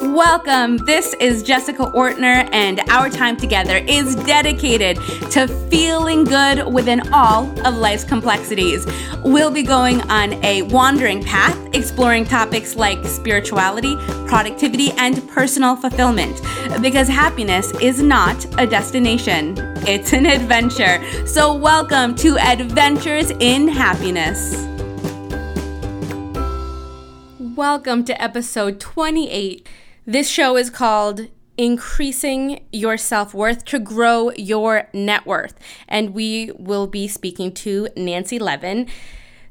[0.00, 0.78] Welcome.
[0.78, 4.96] This is Jessica Ortner, and our time together is dedicated
[5.30, 8.86] to feeling good within all of life's complexities.
[9.22, 13.94] We'll be going on a wandering path, exploring topics like spirituality,
[14.26, 16.40] productivity, and personal fulfillment.
[16.80, 19.54] Because happiness is not a destination,
[19.86, 20.98] it's an adventure.
[21.26, 24.66] So, welcome to Adventures in Happiness.
[27.38, 29.68] Welcome to episode 28.
[30.10, 35.54] This show is called Increasing Your Self Worth to Grow Your Net Worth.
[35.86, 38.88] And we will be speaking to Nancy Levin.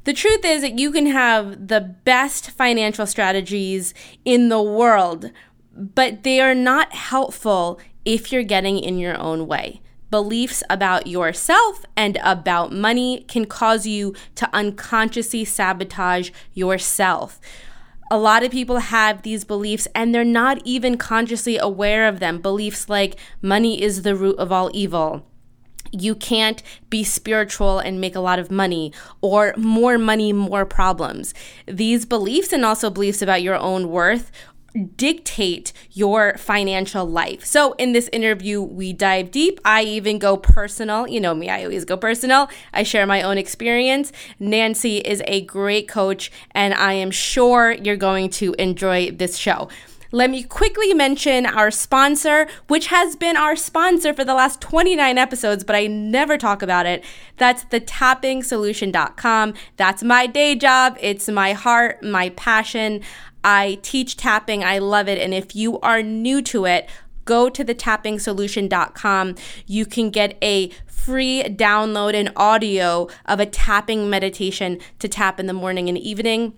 [0.03, 3.93] The truth is that you can have the best financial strategies
[4.25, 5.31] in the world,
[5.73, 9.79] but they are not helpful if you're getting in your own way.
[10.11, 17.39] Beliefs about yourself and about money can cause you to unconsciously sabotage yourself
[18.11, 22.39] a lot of people have these beliefs and they're not even consciously aware of them.
[22.39, 25.25] Beliefs like money is the root of all evil.
[25.91, 31.33] You can't be spiritual and make a lot of money, or more money, more problems.
[31.65, 34.31] These beliefs and also beliefs about your own worth
[34.95, 37.45] dictate your financial life.
[37.45, 39.59] So, in this interview, we dive deep.
[39.65, 41.07] I even go personal.
[41.07, 42.49] You know me, I always go personal.
[42.73, 44.11] I share my own experience.
[44.39, 49.69] Nancy is a great coach, and I am sure you're going to enjoy this show.
[50.11, 55.19] Let me quickly mention our sponsor, which has been our sponsor for the last 29
[55.19, 57.03] episodes, but I never talk about it.
[57.37, 59.53] That's the tappingsolution.com.
[59.77, 60.97] That's my day job.
[60.99, 63.01] It's my heart, my passion.
[63.43, 64.63] I teach tapping.
[64.63, 65.17] I love it.
[65.17, 66.89] And if you are new to it,
[67.25, 69.35] go to the tappingsolution.com.
[69.67, 75.45] You can get a free download and audio of a tapping meditation to tap in
[75.45, 76.53] the morning and evening.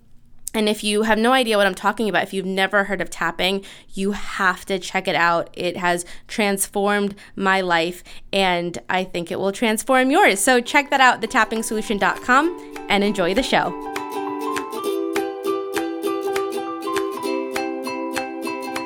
[0.53, 3.09] And if you have no idea what I'm talking about, if you've never heard of
[3.09, 5.49] tapping, you have to check it out.
[5.53, 10.39] It has transformed my life and I think it will transform yours.
[10.39, 14.20] So check that out, thetappingsolution.com, and enjoy the show.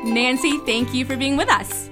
[0.06, 1.90] Nancy, thank you for being with us.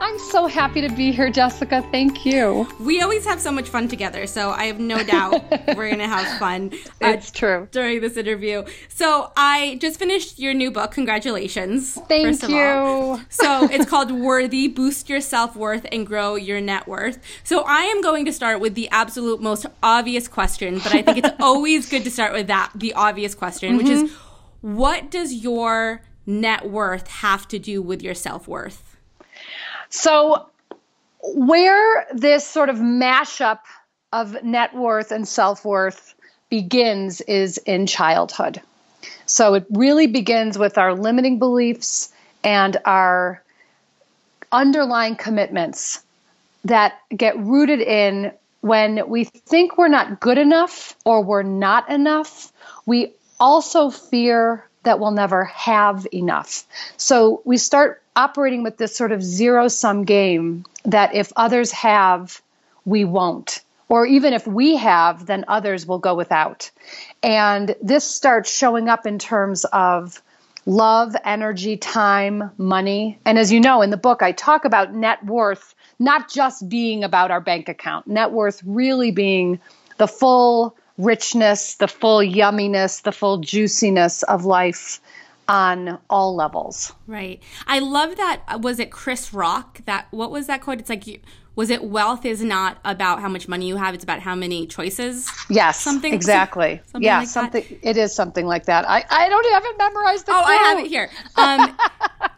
[0.00, 1.86] I'm so happy to be here, Jessica.
[1.90, 2.66] Thank you.
[2.80, 5.44] We always have so much fun together, so I have no doubt
[5.76, 6.72] we're going to have fun.
[7.02, 7.68] Uh, it's true.
[7.70, 8.64] During this interview.
[8.88, 10.92] So I just finished your new book.
[10.92, 11.94] Congratulations.
[12.08, 13.20] Thank you.
[13.28, 17.18] so it's called Worthy Boost Your Self Worth and Grow Your Net Worth.
[17.44, 21.18] So I am going to start with the absolute most obvious question, but I think
[21.18, 23.78] it's always good to start with that, the obvious question, mm-hmm.
[23.78, 24.76] which is mm-hmm.
[24.76, 28.96] what does your net worth have to do with your self worth?
[29.90, 30.46] So,
[31.22, 33.60] where this sort of mashup
[34.12, 36.14] of net worth and self worth
[36.50, 38.60] begins is in childhood.
[39.26, 43.42] So, it really begins with our limiting beliefs and our
[44.52, 46.02] underlying commitments
[46.64, 52.52] that get rooted in when we think we're not good enough or we're not enough.
[52.86, 56.64] We also fear that we'll never have enough.
[56.96, 62.40] So we start operating with this sort of zero sum game that if others have,
[62.84, 63.62] we won't.
[63.88, 66.70] Or even if we have, then others will go without.
[67.22, 70.22] And this starts showing up in terms of
[70.66, 73.18] love, energy, time, money.
[73.24, 77.04] And as you know, in the book, I talk about net worth not just being
[77.04, 79.60] about our bank account, net worth really being
[79.98, 85.00] the full richness, the full yumminess, the full juiciness of life
[85.48, 86.92] on all levels.
[87.06, 87.42] Right.
[87.66, 88.42] I love that.
[88.48, 89.84] Uh, was it Chris Rock?
[89.84, 90.80] That what was that quote?
[90.80, 91.22] It's like
[91.56, 94.66] was it wealth is not about how much money you have it's about how many
[94.66, 97.88] choices yes something exactly something yeah like something that?
[97.88, 100.46] it is something like that i i don't have it memorized oh quote.
[100.46, 101.76] i have it here um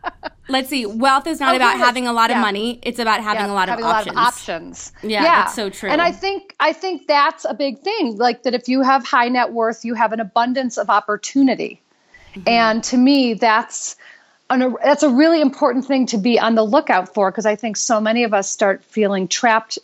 [0.48, 2.36] let's see wealth is not oh, about having a lot yeah.
[2.36, 4.92] of money it's about having yeah, a lot having of options a lot of options.
[5.02, 5.22] yeah, yeah.
[5.22, 5.90] that's so true.
[5.90, 9.28] And i think i think that's a big thing like that if you have high
[9.28, 11.80] net worth you have an abundance of opportunity.
[12.34, 12.48] Mm-hmm.
[12.48, 13.96] and to me that's
[14.50, 17.76] an, that's a really important thing to be on the lookout for because i think
[17.76, 19.78] so many of us start feeling trapped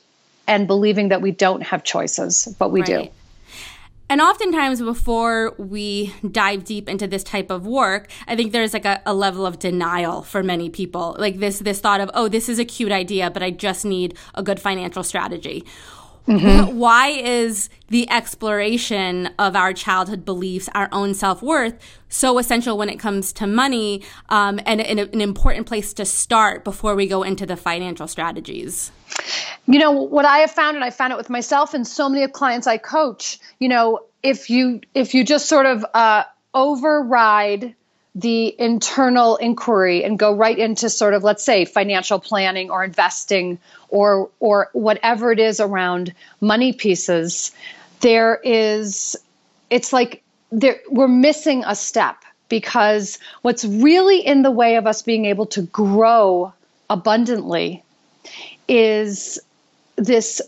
[0.47, 2.87] and believing that we don't have choices but we right.
[2.87, 3.09] do
[4.13, 8.85] and oftentimes, before we dive deep into this type of work, I think there's like
[8.85, 11.17] a, a, level of denial for many people.
[11.19, 14.19] Like this, this thought of, oh, this is a cute idea, but I just need
[14.35, 15.65] a good financial strategy.
[16.27, 16.77] Mm-hmm.
[16.77, 21.79] Why is the exploration of our childhood beliefs, our own self worth,
[22.09, 26.63] so essential when it comes to money um, and, and an important place to start
[26.65, 28.93] before we go into the financial strategies?
[29.67, 32.25] You know, what I have found, and I found it with myself and so many
[32.25, 36.23] of clients I coach, you know, if you if you just sort of uh,
[36.55, 37.75] override
[38.15, 43.59] the internal inquiry and go right into sort of let's say financial planning or investing
[43.89, 47.53] or or whatever it is around money pieces
[48.01, 49.17] there is
[49.71, 55.01] it's like there, we're missing a step because what's really in the way of us
[55.01, 56.53] being able to grow
[56.91, 57.83] abundantly
[58.69, 59.41] is
[59.97, 60.43] this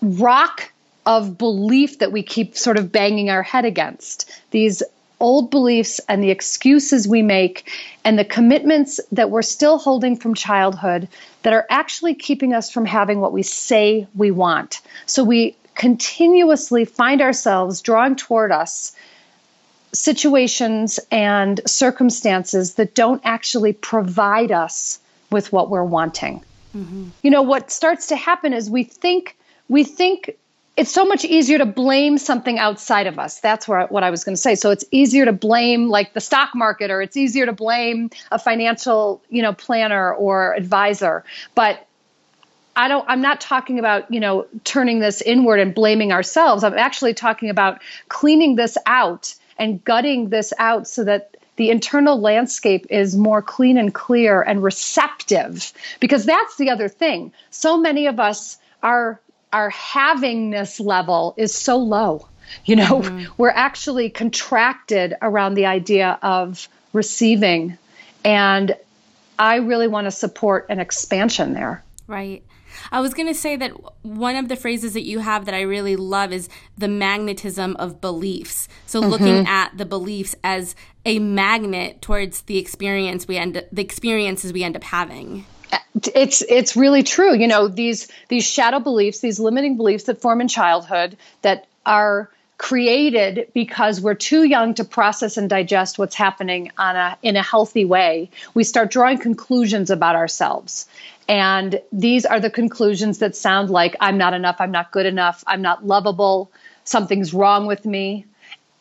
[0.00, 0.72] rock
[1.04, 4.30] of belief that we keep sort of banging our head against.
[4.52, 4.84] These
[5.20, 7.70] old beliefs and the excuses we make
[8.04, 11.08] and the commitments that we're still holding from childhood
[11.42, 14.80] that are actually keeping us from having what we say we want.
[15.06, 18.94] So we continuously find ourselves drawing toward us
[19.92, 24.98] situations and circumstances that don't actually provide us
[25.30, 26.42] with what we're wanting.
[26.76, 27.08] Mm-hmm.
[27.22, 29.36] You know, what starts to happen is we think
[29.68, 30.36] we think
[30.76, 33.40] it's so much easier to blame something outside of us.
[33.40, 34.54] That's where, what I was going to say.
[34.56, 38.38] So it's easier to blame like the stock market or it's easier to blame a
[38.38, 41.24] financial, you know, planner or advisor.
[41.54, 41.86] But
[42.76, 46.62] I don't I'm not talking about, you know, turning this inward and blaming ourselves.
[46.62, 52.20] I'm actually talking about cleaning this out and gutting this out so that the internal
[52.20, 57.32] landscape is more clean and clear and receptive because that's the other thing.
[57.48, 59.18] So many of us are
[59.56, 62.28] our havingness level is so low.
[62.66, 63.32] You know, mm-hmm.
[63.38, 67.78] we're actually contracted around the idea of receiving.
[68.22, 68.76] And
[69.38, 71.82] I really want to support an expansion there.
[72.06, 72.44] Right.
[72.92, 73.72] I was going to say that
[74.02, 78.02] one of the phrases that you have that I really love is the magnetism of
[78.02, 78.68] beliefs.
[78.84, 79.10] So mm-hmm.
[79.10, 80.76] looking at the beliefs as
[81.06, 85.46] a magnet towards the experience we end the experiences we end up having
[86.14, 87.34] it's it's really true.
[87.34, 92.30] You know these these shadow beliefs these limiting beliefs that form in childhood that are
[92.58, 97.42] created because we're too young to process and digest what's happening on a in a
[97.42, 100.86] healthy way we start drawing conclusions about ourselves.
[101.28, 105.42] And these are the conclusions that sound like i'm not enough i'm not good enough
[105.46, 106.50] i'm not lovable
[106.84, 108.24] something's wrong with me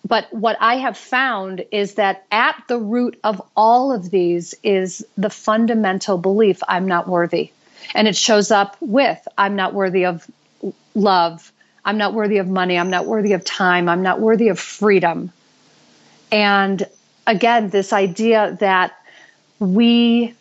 [0.05, 5.05] but what I have found is that at the root of all of these is
[5.17, 7.51] the fundamental belief I'm not worthy.
[7.95, 10.29] And it shows up with I'm not worthy of
[10.93, 11.51] love.
[11.83, 12.77] I'm not worthy of money.
[12.77, 13.89] I'm not worthy of time.
[13.89, 15.31] I'm not worthy of freedom.
[16.31, 16.87] And
[17.25, 18.95] again, this idea that
[19.59, 20.35] we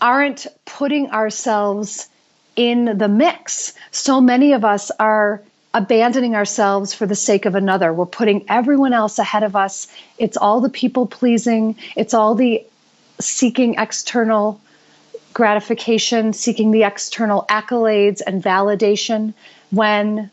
[0.00, 2.08] aren't putting ourselves
[2.54, 3.74] in the mix.
[3.90, 5.42] So many of us are
[5.74, 7.92] abandoning ourselves for the sake of another.
[7.92, 9.88] We're putting everyone else ahead of us.
[10.18, 12.64] It's all the people pleasing, it's all the
[13.20, 14.60] seeking external
[15.32, 19.32] gratification, seeking the external accolades and validation,
[19.70, 20.30] when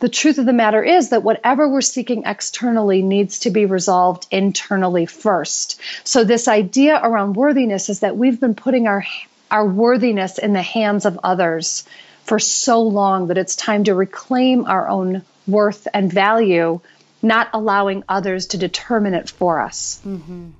[0.00, 4.26] the truth of the matter is that whatever we're seeking externally needs to be resolved
[4.30, 5.80] internally first.
[6.02, 9.06] So, this idea around worthiness is that we've been putting our,
[9.50, 11.84] our worthiness in the hands of others
[12.24, 16.80] for so long that it's time to reclaim our own worth and value,
[17.22, 20.00] not allowing others to determine it for us.
[20.06, 20.50] Mm-hmm.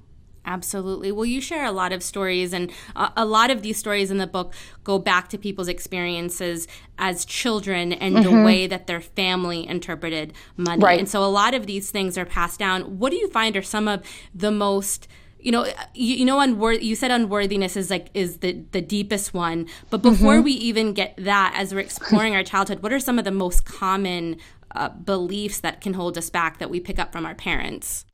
[0.46, 1.10] Absolutely.
[1.10, 4.26] Well, you share a lot of stories, and a lot of these stories in the
[4.26, 4.52] book
[4.82, 6.68] go back to people's experiences
[6.98, 8.30] as children and mm-hmm.
[8.30, 10.84] the way that their family interpreted money.
[10.84, 10.98] Right.
[10.98, 12.98] And so a lot of these things are passed down.
[12.98, 15.08] What do you find are some of the most
[15.44, 15.64] you know
[15.94, 20.02] you, you know unworth you said unworthiness is like is the the deepest one but
[20.02, 20.44] before mm-hmm.
[20.44, 23.64] we even get that as we're exploring our childhood what are some of the most
[23.64, 24.36] common
[24.72, 28.04] uh, beliefs that can hold us back that we pick up from our parents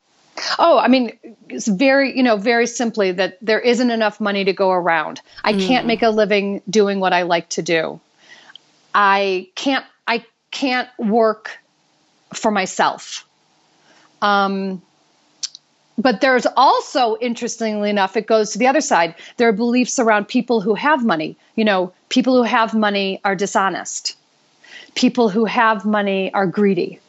[0.59, 1.19] Oh, I mean,
[1.51, 5.21] it's very, you know, very simply that there isn't enough money to go around.
[5.45, 5.67] I mm.
[5.67, 8.01] can't make a living doing what I like to do.
[8.95, 11.59] I can't, I can't work
[12.33, 13.29] for myself.
[14.23, 14.81] Um,
[16.01, 19.15] but there's also, interestingly enough, it goes to the other side.
[19.37, 21.37] There are beliefs around people who have money.
[21.57, 24.17] You know, people who have money are dishonest.
[24.95, 27.01] People who have money are greedy.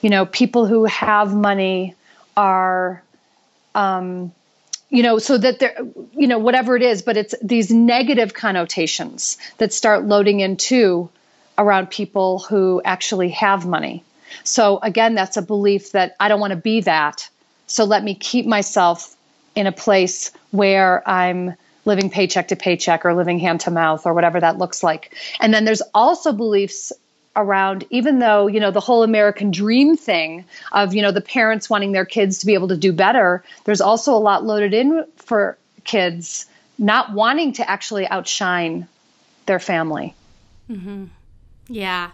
[0.00, 1.94] You know, people who have money
[2.36, 3.02] are,
[3.74, 4.32] um,
[4.88, 5.76] you know, so that they're,
[6.12, 11.10] you know, whatever it is, but it's these negative connotations that start loading into
[11.58, 14.02] around people who actually have money.
[14.44, 17.28] So again, that's a belief that I don't want to be that.
[17.68, 19.14] So let me keep myself
[19.54, 24.14] in a place where I'm living paycheck to paycheck or living hand to mouth or
[24.14, 25.14] whatever that looks like.
[25.40, 26.92] And then there's also beliefs
[27.36, 31.70] around even though you know the whole american dream thing of you know the parents
[31.70, 35.04] wanting their kids to be able to do better there's also a lot loaded in
[35.16, 36.46] for kids
[36.78, 38.88] not wanting to actually outshine
[39.46, 40.14] their family
[40.68, 41.04] mm-hmm.
[41.68, 42.10] yeah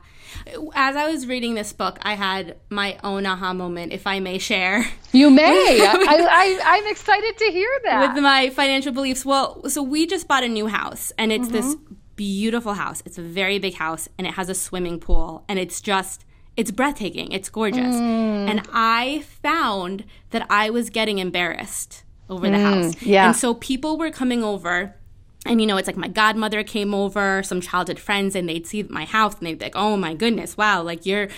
[0.74, 4.38] As I was reading this book, I had my own aha moment, if I may
[4.38, 4.84] share.
[5.12, 5.42] You may.
[5.80, 8.14] I, I, am excited to hear that.
[8.14, 9.24] With my financial beliefs.
[9.24, 11.54] Well, so we just bought a new house, and it's mm-hmm.
[11.54, 11.76] this
[12.16, 13.02] beautiful house.
[13.04, 16.24] It's a very big house, and it has a swimming pool, and it's just.
[16.56, 17.32] It's breathtaking.
[17.32, 17.96] It's gorgeous.
[17.96, 18.48] Mm.
[18.48, 23.02] And I found that I was getting embarrassed over the mm, house.
[23.02, 23.26] Yeah.
[23.26, 24.94] And so people were coming over
[25.44, 28.82] and you know it's like my godmother came over some childhood friends and they'd see
[28.84, 31.28] my house and they'd be like oh my goodness wow like you're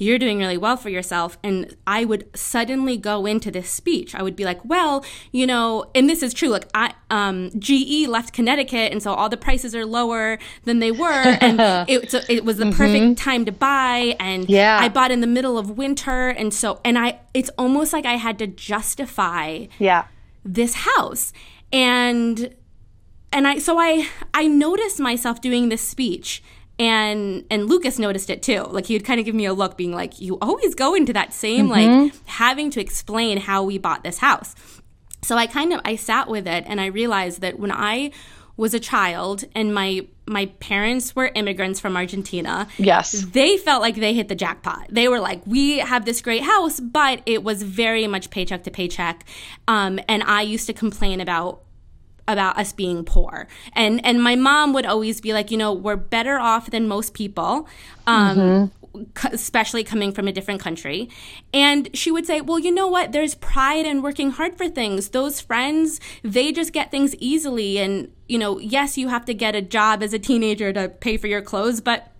[0.00, 4.22] you're doing really well for yourself and i would suddenly go into this speech i
[4.22, 8.32] would be like well you know and this is true like i um, ge left
[8.32, 12.44] connecticut and so all the prices are lower than they were and it, so it
[12.44, 12.76] was the mm-hmm.
[12.76, 14.78] perfect time to buy and yeah.
[14.80, 18.14] i bought in the middle of winter and so and i it's almost like i
[18.14, 20.06] had to justify yeah
[20.44, 21.32] this house
[21.72, 22.54] and
[23.32, 26.42] and I so I I noticed myself doing this speech
[26.78, 28.62] and and Lucas noticed it too.
[28.64, 31.12] Like he would kind of give me a look being like you always go into
[31.12, 32.02] that same mm-hmm.
[32.04, 34.54] like having to explain how we bought this house.
[35.22, 38.12] So I kind of I sat with it and I realized that when I
[38.56, 42.68] was a child and my my parents were immigrants from Argentina.
[42.76, 43.22] Yes.
[43.22, 44.88] They felt like they hit the jackpot.
[44.90, 48.70] They were like, we have this great house, but it was very much paycheck to
[48.70, 49.24] paycheck.
[49.68, 51.62] Um, and I used to complain about
[52.28, 53.48] about us being poor.
[53.72, 57.14] And and my mom would always be like, you know, we're better off than most
[57.14, 57.68] people.
[58.06, 58.78] Um, mm-hmm
[59.32, 61.08] especially coming from a different country.
[61.52, 63.12] And she would say, Well, you know what?
[63.12, 65.10] There's pride in working hard for things.
[65.10, 67.78] Those friends, they just get things easily.
[67.78, 71.16] And, you know, yes, you have to get a job as a teenager to pay
[71.16, 72.12] for your clothes, but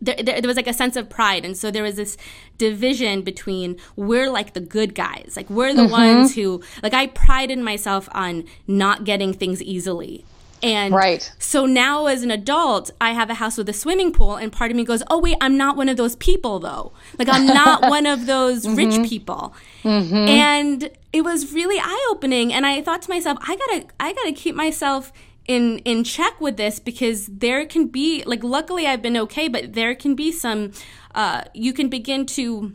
[0.00, 2.16] there, there, there, was like a sense of pride and so there was this
[2.56, 5.92] division between we're like the good guys like we're the mm-hmm.
[5.92, 10.24] ones who like i prided myself on not getting things easily
[10.62, 11.32] and right.
[11.38, 14.70] so now as an adult i have a house with a swimming pool and part
[14.70, 17.82] of me goes oh wait i'm not one of those people though like i'm not
[17.90, 18.76] one of those mm-hmm.
[18.76, 20.14] rich people mm-hmm.
[20.14, 24.54] and it was really eye-opening and i thought to myself i gotta i gotta keep
[24.54, 25.12] myself
[25.48, 29.72] in in check with this because there can be like luckily I've been okay, but
[29.72, 30.72] there can be some
[31.14, 32.74] uh, you can begin to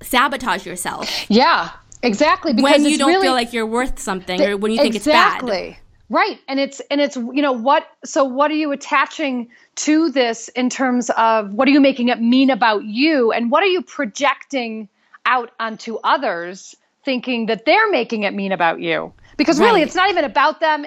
[0.00, 1.10] sabotage yourself.
[1.28, 1.70] Yeah,
[2.02, 2.54] exactly.
[2.54, 5.58] Because when you don't really, feel like you're worth something, or when you think exactly.
[5.58, 5.82] it's bad.
[6.08, 7.86] Right, and it's and it's you know what?
[8.04, 12.20] So what are you attaching to this in terms of what are you making it
[12.20, 14.88] mean about you, and what are you projecting
[15.26, 19.12] out onto others, thinking that they're making it mean about you?
[19.36, 19.86] Because really, right.
[19.86, 20.86] it's not even about them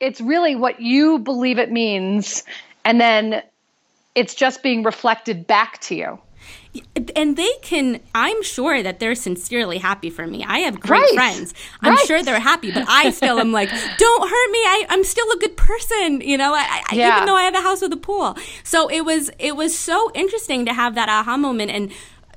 [0.00, 2.42] it's really what you believe it means
[2.84, 3.42] and then
[4.14, 6.18] it's just being reflected back to you
[7.16, 11.14] and they can i'm sure that they're sincerely happy for me i have great right.
[11.14, 11.52] friends
[11.82, 12.06] i'm right.
[12.06, 15.36] sure they're happy but i still am like don't hurt me I, am still a
[15.38, 17.16] good person you know I, I, yeah.
[17.16, 20.10] even though i have a house with a pool so it was it was so
[20.14, 21.92] interesting to have that aha moment and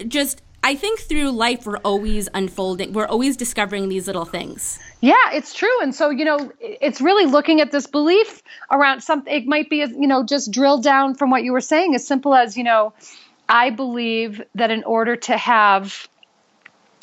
[0.10, 2.94] just I think through life we're always unfolding.
[2.94, 4.80] We're always discovering these little things.
[5.02, 5.82] Yeah, it's true.
[5.82, 8.42] And so, you know, it's really looking at this belief
[8.72, 9.34] around something.
[9.34, 12.34] It might be, you know, just drill down from what you were saying, as simple
[12.34, 12.94] as, you know,
[13.50, 16.08] I believe that in order to have,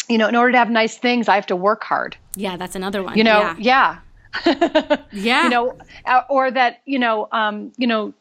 [0.09, 2.17] you know, in order to have nice things, I have to work hard.
[2.37, 3.19] Yeah, that's another one.
[3.19, 4.00] You know, yeah.
[4.47, 4.97] Yeah.
[5.12, 5.45] yeah.
[5.45, 8.14] You know, uh, or that, you know, um, you know,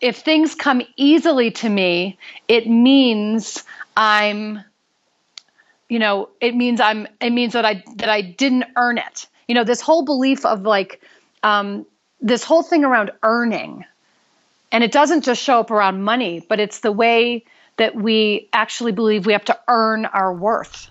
[0.00, 3.62] if things come easily to me, it means
[3.94, 4.60] I'm
[5.88, 9.26] you know it means i'm it means that i that i didn't earn it.
[9.48, 11.00] You know this whole belief of like
[11.42, 11.86] um,
[12.20, 13.84] this whole thing around earning
[14.72, 17.44] and it doesn't just show up around money but it's the way
[17.76, 20.90] that we actually believe we have to earn our worth.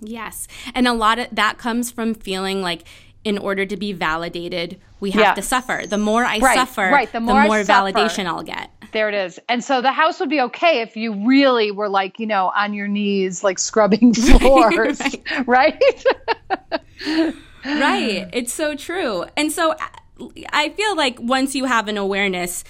[0.00, 0.48] Yes.
[0.74, 2.84] And a lot of that comes from feeling like
[3.24, 5.84] in order to be validated we have to suffer.
[5.86, 7.10] The more i right, suffer right.
[7.10, 9.38] the more, the more suffer, validation i'll get there it is.
[9.48, 12.74] And so the house would be okay if you really were like, you know, on
[12.74, 15.00] your knees, like scrubbing floors,
[15.46, 15.82] right?
[17.06, 17.34] Right.
[17.64, 18.28] right.
[18.32, 19.24] It's so true.
[19.36, 19.74] And so
[20.52, 22.64] I feel like once you have an awareness,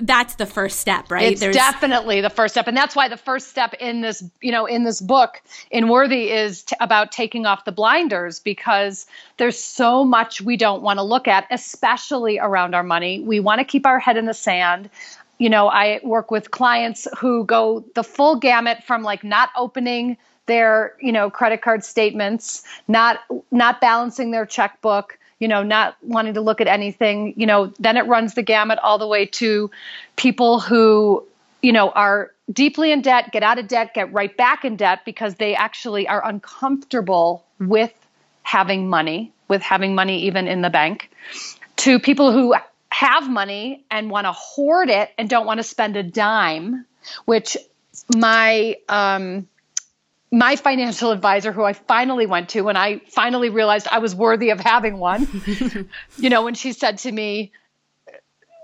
[0.00, 1.32] that's the first step, right?
[1.32, 1.54] It's There's...
[1.54, 4.84] definitely the first step, and that's why the first step in this, you know, in
[4.84, 9.06] this book, in Worthy, is t- about taking off the blinders because
[9.36, 13.20] there's so much we don't want to look at, especially around our money.
[13.20, 14.90] We want to keep our head in the sand
[15.38, 20.16] you know, I work with clients who go the full gamut from like not opening
[20.46, 26.34] their, you know, credit card statements, not not balancing their checkbook, you know, not wanting
[26.34, 29.70] to look at anything, you know, then it runs the gamut all the way to
[30.16, 31.24] people who,
[31.62, 35.04] you know, are deeply in debt, get out of debt, get right back in debt
[35.04, 37.92] because they actually are uncomfortable with
[38.42, 41.10] having money, with having money even in the bank,
[41.76, 42.54] to people who
[42.90, 46.86] have money and want to hoard it and don't want to spend a dime,
[47.24, 47.56] which
[48.14, 49.48] my um,
[50.30, 54.50] my financial advisor, who I finally went to when I finally realized I was worthy
[54.50, 55.26] of having one,
[56.18, 57.52] you know, when she said to me,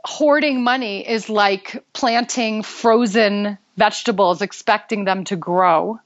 [0.05, 5.99] hoarding money is like planting frozen vegetables, expecting them to grow.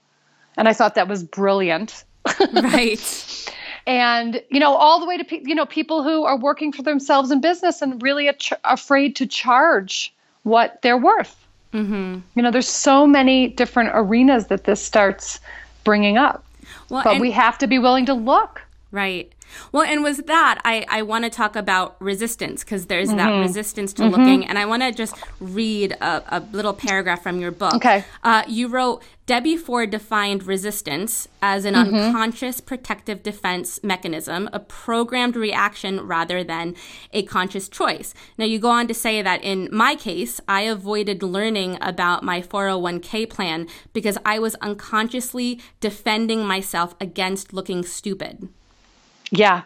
[0.57, 2.05] And I thought that was brilliant.
[2.53, 3.51] right.
[3.89, 6.83] and you know all the way to pe- you know people who are working for
[6.83, 10.15] themselves in business and really ch- afraid to charge
[10.45, 11.35] what they're worth.
[11.73, 12.21] Mm-hmm.
[12.35, 15.41] you know there's so many different arenas that this starts
[15.85, 16.45] bringing up.
[16.89, 18.63] Well, but we have to be willing to look.
[18.91, 19.33] Right
[19.73, 23.19] well, and with that, I, I want to talk about resistance because there's mm-hmm.
[23.19, 24.13] that resistance to mm-hmm.
[24.13, 24.47] looking.
[24.47, 27.75] And I want to just read a, a, little paragraph from your book.
[27.75, 28.05] Okay.
[28.23, 31.95] Uh, you wrote Debbie Ford defined resistance as an mm-hmm.
[31.95, 36.75] unconscious protective defense mechanism, a programmed reaction rather than
[37.13, 38.15] a conscious choice.
[38.39, 42.41] Now, you go on to say that in my case, I avoided learning about my
[42.41, 48.49] 401k plan because I was unconsciously defending myself against looking stupid.
[49.31, 49.63] Yeah.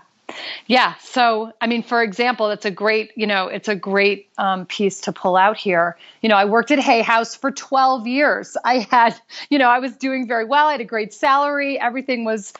[0.67, 0.95] Yeah.
[1.03, 5.03] So, I mean, for example, it's a great, you know, it's a great um, piece
[5.03, 5.97] to pull out here.
[6.23, 8.57] You know, I worked at Hay House for 12 years.
[8.65, 10.69] I had, you know, I was doing very well.
[10.69, 11.79] I had a great salary.
[11.79, 12.53] Everything was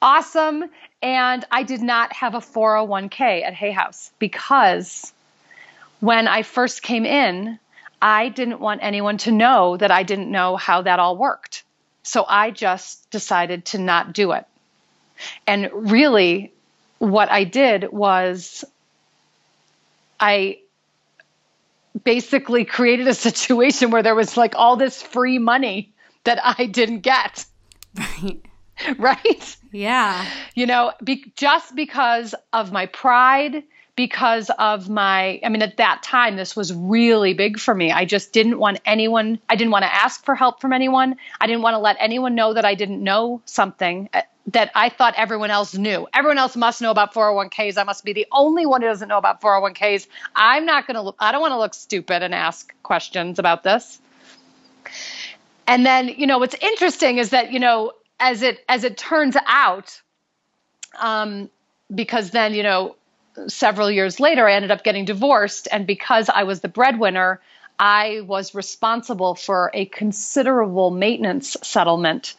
[0.00, 0.64] awesome.
[1.02, 5.12] And I did not have a 401k at Hay House because
[6.00, 7.58] when I first came in,
[8.02, 11.64] I didn't want anyone to know that I didn't know how that all worked.
[12.02, 14.46] So I just decided to not do it.
[15.46, 16.52] And really,
[16.98, 18.64] what I did was
[20.18, 20.58] I
[22.04, 25.92] basically created a situation where there was like all this free money
[26.24, 27.44] that I didn't get.
[27.94, 28.40] Right.
[28.96, 29.58] Right?
[29.72, 30.26] Yeah.
[30.54, 33.62] You know, be, just because of my pride
[34.00, 37.92] because of my, I mean, at that time, this was really big for me.
[37.92, 41.16] I just didn't want anyone, I didn't want to ask for help from anyone.
[41.38, 44.08] I didn't want to let anyone know that I didn't know something
[44.52, 46.08] that I thought everyone else knew.
[46.14, 47.78] Everyone else must know about 401ks.
[47.78, 50.06] I must be the only one who doesn't know about 401ks.
[50.34, 54.00] I'm not going to, I don't want to look stupid and ask questions about this.
[55.66, 59.36] And then, you know, what's interesting is that, you know, as it, as it turns
[59.46, 60.00] out,
[60.98, 61.48] um,
[61.94, 62.96] because then, you know,
[63.46, 65.68] several years later, I ended up getting divorced.
[65.70, 67.40] And because I was the breadwinner,
[67.78, 72.34] I was responsible for a considerable maintenance settlement.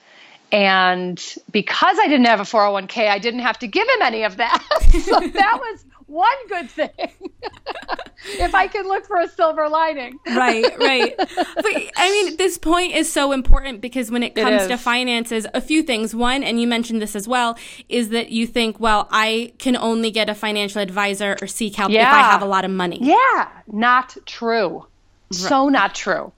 [0.51, 4.37] And because I didn't have a 401k, I didn't have to give him any of
[4.37, 4.61] that.
[5.03, 6.89] so that was one good thing.
[8.25, 10.19] if I can look for a silver lining.
[10.27, 11.15] right, right.
[11.17, 15.47] But I mean, this point is so important because when it comes it to finances,
[15.53, 16.13] a few things.
[16.13, 20.11] One, and you mentioned this as well, is that you think, well, I can only
[20.11, 22.01] get a financial advisor or seek help yeah.
[22.01, 22.99] if I have a lot of money.
[23.01, 24.85] Yeah, not true.
[25.31, 25.39] Right.
[25.39, 26.33] So not true.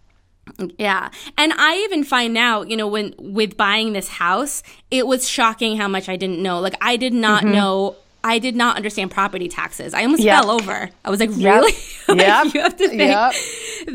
[0.77, 1.09] Yeah.
[1.37, 5.77] And I even find now, you know, when with buying this house, it was shocking
[5.77, 6.59] how much I didn't know.
[6.59, 7.53] Like I did not mm-hmm.
[7.53, 9.93] know I did not understand property taxes.
[9.93, 10.41] I almost yep.
[10.41, 10.89] fell over.
[11.03, 11.73] I was like, really?
[11.73, 12.07] Yep.
[12.07, 12.53] like, yep.
[12.53, 13.33] You have to pay yep.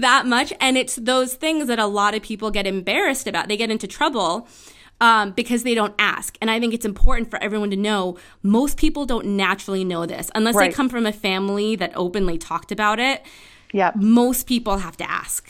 [0.00, 0.52] that much.
[0.60, 3.48] And it's those things that a lot of people get embarrassed about.
[3.48, 4.46] They get into trouble
[5.00, 6.36] um, because they don't ask.
[6.42, 10.30] And I think it's important for everyone to know most people don't naturally know this
[10.34, 10.70] unless right.
[10.70, 13.24] they come from a family that openly talked about it.
[13.72, 13.92] Yeah.
[13.94, 15.48] Most people have to ask.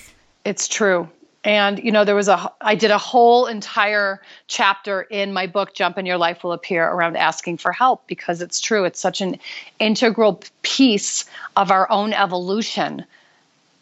[0.48, 1.08] It's true.
[1.44, 5.72] And you know there was a i did a whole entire chapter in my book
[5.72, 8.84] jump and your life will appear around asking for help because it's true.
[8.84, 9.38] It's such an
[9.78, 13.04] integral piece of our own evolution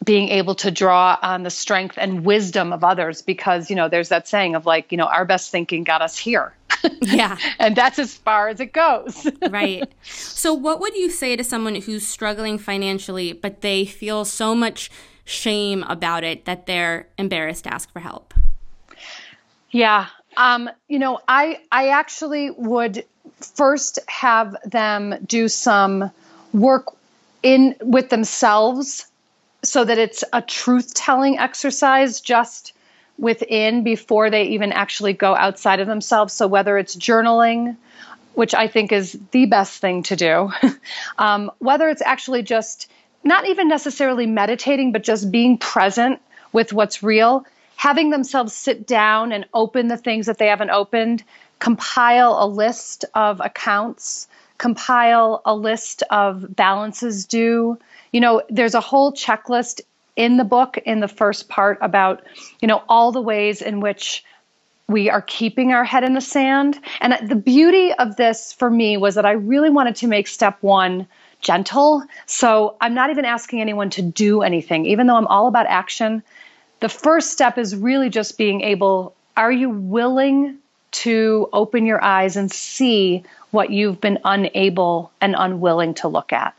[0.04, 4.10] being able to draw on the strength and wisdom of others because you know there's
[4.10, 6.52] that saying of like you know our best thinking got us here.
[7.00, 7.38] Yeah.
[7.58, 9.26] And that's as far as it goes.
[9.50, 9.90] Right.
[10.02, 14.90] So what would you say to someone who's struggling financially but they feel so much
[15.26, 18.32] shame about it that they're embarrassed to ask for help?
[19.70, 20.06] Yeah.
[20.38, 23.04] Um, you know, I I actually would
[23.40, 26.10] first have them do some
[26.54, 26.94] work
[27.42, 29.06] in with themselves
[29.62, 32.72] so that it's a truth telling exercise just
[33.18, 36.32] within before they even actually go outside of themselves.
[36.32, 37.76] So whether it's journaling,
[38.34, 40.52] which I think is the best thing to do,
[41.18, 42.88] um, whether it's actually just
[43.26, 46.20] not even necessarily meditating, but just being present
[46.52, 47.44] with what's real,
[47.76, 51.22] having themselves sit down and open the things that they haven't opened,
[51.58, 57.78] compile a list of accounts, compile a list of balances due.
[58.12, 59.80] You know, there's a whole checklist
[60.16, 62.22] in the book in the first part about,
[62.60, 64.24] you know, all the ways in which
[64.88, 66.80] we are keeping our head in the sand.
[67.00, 70.56] And the beauty of this for me was that I really wanted to make step
[70.62, 71.06] one
[71.46, 72.02] gentle.
[72.26, 76.22] So I'm not even asking anyone to do anything, even though I'm all about action.
[76.80, 80.58] the first step is really just being able are you willing
[80.90, 86.54] to open your eyes and see what you've been unable and unwilling to look at?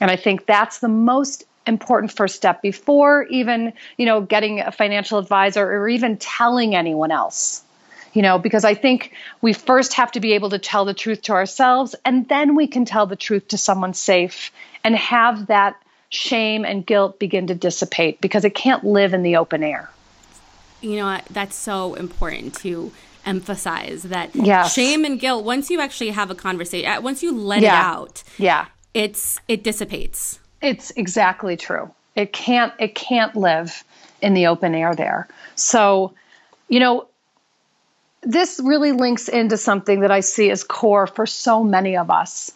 [0.00, 4.72] And I think that's the most important first step before even, you know, getting a
[4.72, 7.62] financial advisor or even telling anyone else.
[8.12, 11.22] You know, because I think we first have to be able to tell the truth
[11.22, 14.50] to ourselves and then we can tell the truth to someone safe
[14.82, 15.76] and have that
[16.08, 19.90] shame and guilt begin to dissipate because it can't live in the open air.
[20.80, 22.92] You know, that's so important to
[23.28, 24.72] emphasize that yes.
[24.72, 27.74] shame and guilt once you actually have a conversation uh, once you let yeah.
[27.74, 33.84] it out yeah it's it dissipates it's exactly true it can't it can't live
[34.22, 36.14] in the open air there so
[36.68, 37.06] you know
[38.22, 42.52] this really links into something that i see as core for so many of us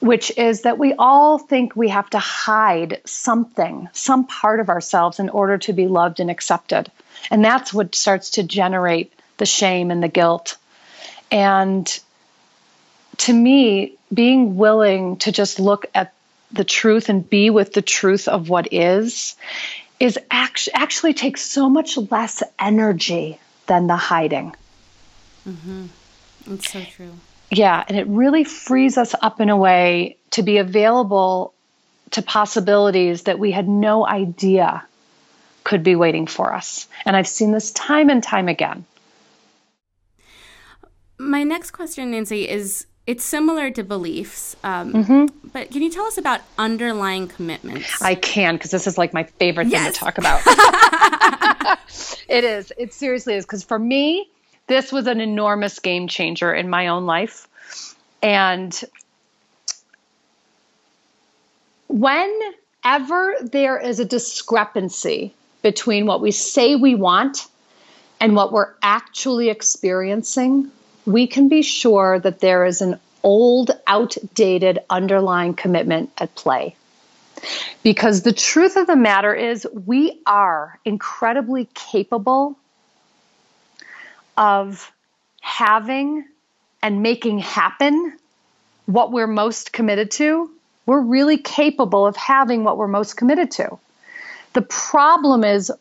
[0.00, 5.18] which is that we all think we have to hide something some part of ourselves
[5.18, 6.90] in order to be loved and accepted
[7.30, 10.56] and that's what starts to generate the shame and the guilt.
[11.30, 11.86] And
[13.18, 16.12] to me, being willing to just look at
[16.52, 19.34] the truth and be with the truth of what is
[19.98, 24.54] is actually actually takes so much less energy than the hiding.
[25.46, 25.86] Mm-hmm.
[26.48, 27.12] It's so true.
[27.50, 31.54] Yeah, and it really frees us up in a way to be available
[32.10, 34.84] to possibilities that we had no idea
[35.64, 36.86] could be waiting for us.
[37.04, 38.84] And I've seen this time and time again.
[41.18, 45.48] My next question, Nancy, is it's similar to beliefs, um, mm-hmm.
[45.52, 48.02] but can you tell us about underlying commitments?
[48.02, 49.84] I can because this is like my favorite yes.
[49.84, 50.42] thing to talk about.
[52.28, 52.72] it is.
[52.76, 54.28] It seriously is because for me,
[54.66, 57.48] this was an enormous game changer in my own life,
[58.22, 58.82] and
[61.88, 67.46] whenever there is a discrepancy between what we say we want
[68.20, 70.70] and what we're actually experiencing,
[71.04, 76.74] we can be sure that there is an old, outdated underlying commitment at play.
[77.82, 82.56] Because the truth of the matter is, we are incredibly capable
[84.36, 84.92] of
[85.40, 86.24] having
[86.82, 88.16] and making happen
[88.86, 90.50] what we're most committed to.
[90.86, 93.78] We're really capable of having what we're most committed to.
[94.52, 95.72] The problem is,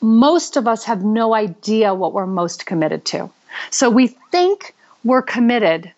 [0.00, 3.30] most of us have no idea what we're most committed to.
[3.70, 5.92] So we think we're committed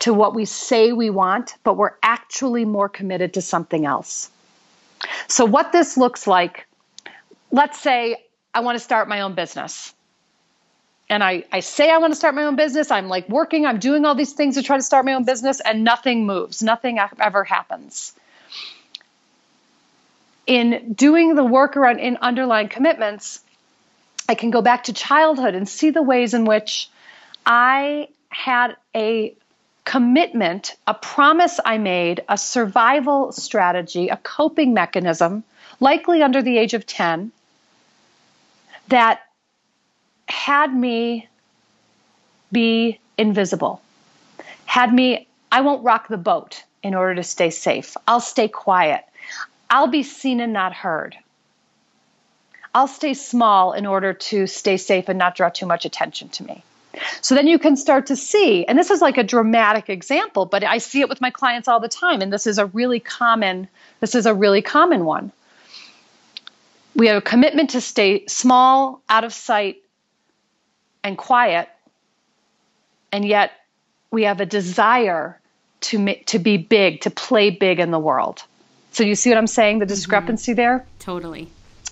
[0.00, 4.30] to what we say we want, but we're actually more committed to something else.
[5.28, 6.66] So, what this looks like,
[7.50, 8.16] let's say
[8.54, 9.94] I want to start my own business.
[11.12, 12.90] And I, I say I want to start my own business.
[12.90, 15.60] I'm like working, I'm doing all these things to try to start my own business,
[15.60, 18.14] and nothing moves, nothing ever happens.
[20.46, 23.40] In doing the work around in underlying commitments,
[24.26, 26.88] I can go back to childhood and see the ways in which
[27.44, 29.34] I had a
[29.84, 35.44] commitment, a promise I made, a survival strategy, a coping mechanism,
[35.78, 37.32] likely under the age of 10,
[38.88, 39.20] that
[40.42, 41.28] had me
[42.50, 43.80] be invisible,
[44.64, 47.96] had me, I won't rock the boat in order to stay safe.
[48.08, 49.04] I'll stay quiet.
[49.70, 51.16] I'll be seen and not heard.
[52.74, 56.42] I'll stay small in order to stay safe and not draw too much attention to
[56.42, 56.64] me.
[57.20, 60.64] So then you can start to see, and this is like a dramatic example, but
[60.64, 63.68] I see it with my clients all the time, and this is a really common,
[64.00, 65.30] this is a really common one.
[66.96, 69.81] We have a commitment to stay small, out of sight,
[71.04, 71.68] and quiet,
[73.10, 73.52] and yet
[74.10, 75.38] we have a desire
[75.82, 78.42] to to be big, to play big in the world.
[78.92, 79.78] So you see what I'm saying?
[79.78, 79.94] The mm-hmm.
[79.94, 80.56] discrepancy mm-hmm.
[80.56, 80.86] there.
[80.98, 81.48] Totally.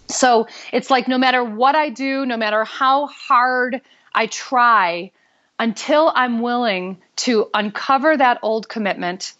[0.08, 3.80] So it's like no matter what I do, no matter how hard
[4.14, 5.12] I try,
[5.58, 9.34] until I'm willing to uncover that old commitment,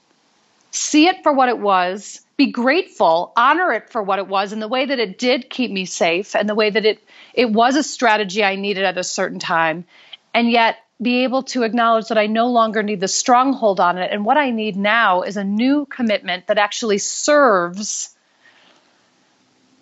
[0.71, 4.63] see it for what it was, be grateful, honor it for what it was, and
[4.63, 7.77] the way that it did keep me safe, and the way that it it was
[7.77, 9.85] a strategy I needed at a certain time,
[10.33, 14.11] and yet be able to acknowledge that I no longer need the stronghold on it,
[14.11, 18.17] and what I need now is a new commitment that actually serves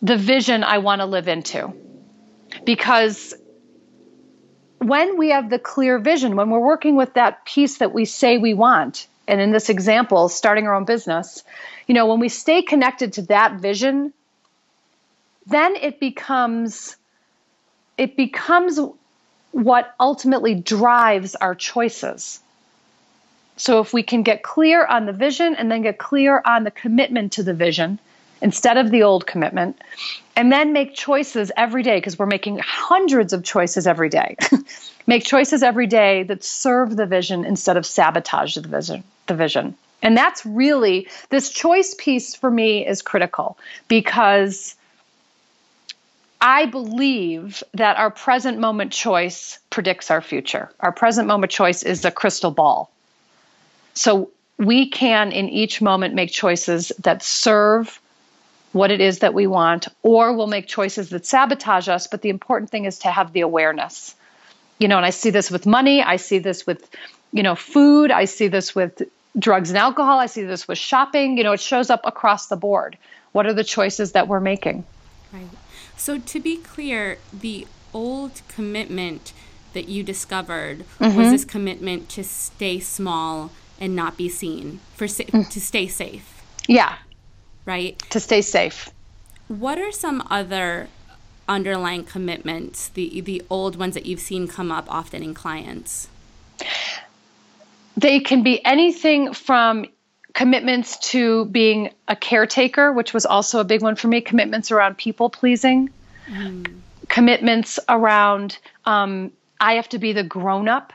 [0.03, 1.73] the vision I want to live into.
[2.65, 3.35] Because
[4.79, 8.37] when we have the clear vision, when we're working with that piece that we say
[8.37, 11.45] we want, and in this example, starting our own business,
[11.89, 14.13] you know, when we stay connected to that vision,
[15.47, 16.97] then it becomes
[17.97, 18.79] it becomes
[19.51, 22.39] what ultimately drives our choices.
[23.57, 26.71] So if we can get clear on the vision and then get clear on the
[26.71, 27.99] commitment to the vision,
[28.41, 29.81] instead of the old commitment.
[30.37, 34.37] And then make choices every day because we're making hundreds of choices every day.
[35.07, 39.03] make choices every day that serve the vision instead of sabotage the vision.
[39.27, 39.77] The vision.
[40.03, 43.59] And that's really this choice piece for me is critical
[43.89, 44.77] because
[46.41, 50.71] I believe that our present moment choice predicts our future.
[50.81, 52.91] Our present moment choice is a crystal ball.
[53.95, 58.01] So we can, in each moment, make choices that serve
[58.73, 62.07] what it is that we want, or we'll make choices that sabotage us.
[62.07, 64.15] But the important thing is to have the awareness.
[64.79, 66.89] You know, and I see this with money, I see this with,
[67.33, 69.03] you know, food, I see this with
[69.39, 71.39] drugs and alcohol, I see this with shopping.
[71.39, 72.99] You know, it shows up across the board.
[73.33, 74.85] What are the choices that we're making?
[75.33, 75.49] Right.
[75.97, 79.33] So, to be clear, the old commitment
[79.73, 81.17] that you discovered mm-hmm.
[81.17, 85.49] was this commitment to stay small and not be seen, for sa- mm.
[85.49, 86.43] to stay safe.
[86.67, 86.97] Yeah.
[87.65, 87.99] Right?
[88.11, 88.91] To stay safe.
[89.49, 90.89] What are some other
[91.49, 96.09] underlying commitments, the the old ones that you've seen come up often in clients?
[97.99, 99.87] They can be anything from
[100.35, 104.97] commitments to being a caretaker, which was also a big one for me, commitments around
[104.97, 105.91] people pleasing,
[106.29, 106.81] mm.
[107.09, 110.93] commitments around um, I have to be the grown up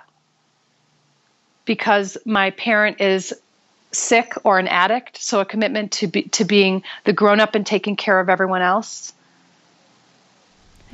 [1.65, 3.33] because my parent is
[3.91, 5.21] sick or an addict.
[5.21, 8.61] So a commitment to be to being the grown up and taking care of everyone
[8.61, 9.13] else.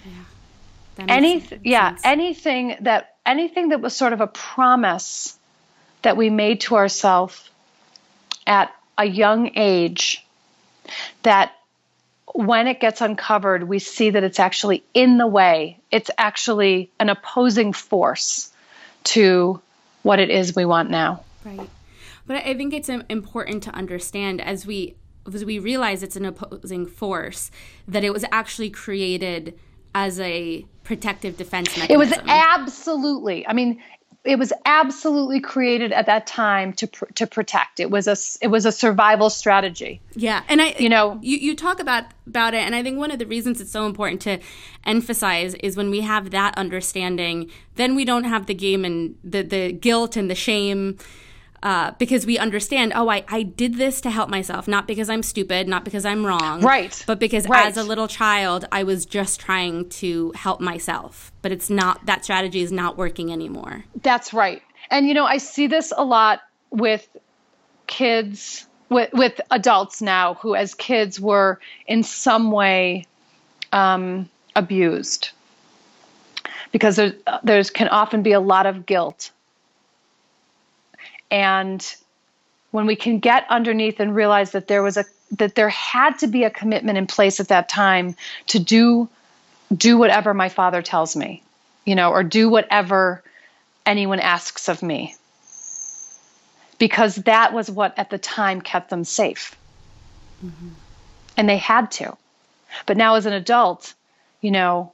[0.05, 1.05] Yeah.
[1.07, 5.37] Any yeah, anything that anything that was sort of a promise
[6.01, 7.49] that we made to ourselves
[8.47, 10.25] at a young age
[11.23, 11.53] that
[12.33, 15.79] when it gets uncovered, we see that it's actually in the way.
[15.91, 18.51] It's actually an opposing force
[19.05, 19.61] to
[20.03, 21.23] what it is we want now.
[21.43, 21.69] Right.
[22.27, 24.95] But I think it's um, important to understand as we
[25.33, 27.51] as we realize it's an opposing force
[27.87, 29.57] that it was actually created
[29.93, 31.93] as a protective defense mechanism.
[31.93, 33.45] It was absolutely.
[33.47, 33.81] I mean,
[34.25, 37.79] it was absolutely created at that time to pr- to protect.
[37.79, 40.01] It was a it was a survival strategy.
[40.13, 43.11] Yeah, and I you know you you talk about about it, and I think one
[43.11, 44.39] of the reasons it's so important to
[44.85, 49.41] emphasize is when we have that understanding, then we don't have the game and the
[49.41, 50.97] the guilt and the shame
[51.61, 55.23] uh, because we understand, oh, I, I did this to help myself, not because I'm
[55.23, 56.61] stupid, not because I'm wrong.
[56.61, 57.03] Right.
[57.05, 57.67] But because right.
[57.67, 61.31] as a little child, I was just trying to help myself.
[61.41, 63.83] But it's not, that strategy is not working anymore.
[64.01, 64.61] That's right.
[64.89, 66.41] And, you know, I see this a lot
[66.71, 67.07] with
[67.87, 73.05] kids, with, with adults now who, as kids, were in some way
[73.73, 75.29] um, abused.
[76.71, 79.31] Because there's, there's can often be a lot of guilt
[81.31, 81.95] and
[82.71, 85.05] when we can get underneath and realize that there was a
[85.37, 88.15] that there had to be a commitment in place at that time
[88.47, 89.07] to do
[89.75, 91.43] do whatever my father tells me,
[91.85, 93.23] you know, or do whatever
[93.85, 95.15] anyone asks of me.
[96.79, 99.55] Because that was what at the time kept them safe.
[100.43, 100.69] Mm-hmm.
[101.37, 102.17] And they had to.
[102.85, 103.93] But now as an adult,
[104.41, 104.93] you know,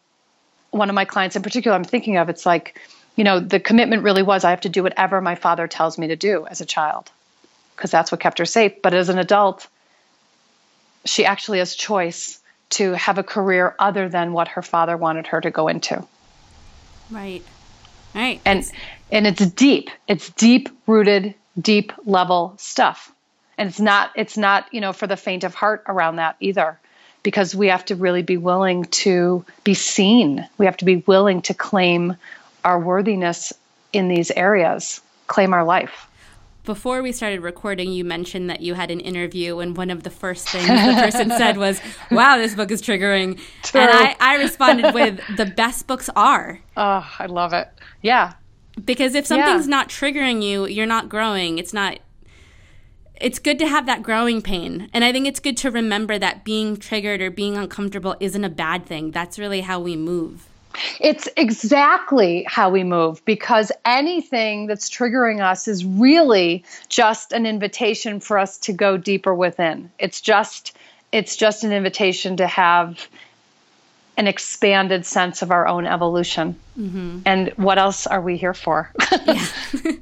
[0.72, 2.82] one of my clients in particular I'm thinking of, it's like
[3.16, 6.08] you know, the commitment really was I have to do whatever my father tells me
[6.08, 7.12] to do as a child
[7.76, 8.82] because that's what kept her safe.
[8.82, 9.68] But as an adult,
[11.06, 12.40] she actually has choice
[12.72, 16.06] to have a career other than what her father wanted her to go into.
[17.12, 17.44] Right.
[18.14, 18.42] Right.
[18.46, 18.70] And
[19.12, 19.90] and it's deep.
[20.08, 23.12] It's deep rooted, deep level stuff.
[23.58, 26.80] And it's not it's not, you know, for the faint of heart around that either
[27.24, 30.48] because we have to really be willing to be seen.
[30.58, 32.16] We have to be willing to claim
[32.66, 33.54] our worthiness
[33.94, 36.08] in these areas, claim our life.
[36.66, 40.10] Before we started recording, you mentioned that you had an interview, and one of the
[40.10, 43.40] first things the person said was, Wow, this book is triggering.
[43.62, 43.82] True.
[43.82, 46.60] And I, I responded with, The best books are.
[46.76, 47.70] Oh, I love it.
[48.02, 48.34] Yeah.
[48.84, 49.72] Because if something's yeah.
[49.72, 51.60] not triggering you, you're not growing.
[51.60, 52.00] It's not
[53.22, 54.90] it's good to have that growing pain.
[54.92, 58.50] And I think it's good to remember that being triggered or being uncomfortable isn't a
[58.50, 59.12] bad thing.
[59.12, 60.50] That's really how we move.
[61.00, 68.20] It's exactly how we move because anything that's triggering us is really just an invitation
[68.20, 69.92] for us to go deeper within.
[70.00, 70.76] It's just
[71.12, 73.08] it's just an invitation to have
[74.18, 76.56] an expanded sense of our own evolution.
[76.78, 77.20] Mm-hmm.
[77.26, 78.92] And what else are we here for?
[79.26, 79.46] yeah.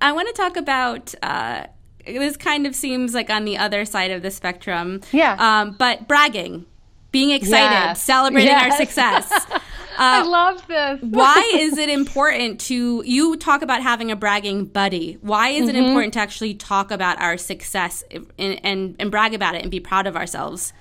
[0.00, 1.66] I want to talk about uh,
[2.06, 5.00] this kind of seems like on the other side of the spectrum.
[5.12, 5.36] Yeah.
[5.38, 6.66] Um, but bragging,
[7.14, 8.72] being excited, celebrating yes.
[8.72, 9.46] our success.
[9.96, 11.00] Uh, I love this.
[11.02, 15.18] why is it important to you talk about having a bragging buddy?
[15.20, 15.84] Why is it mm-hmm.
[15.84, 19.78] important to actually talk about our success and, and and brag about it and be
[19.78, 20.72] proud of ourselves?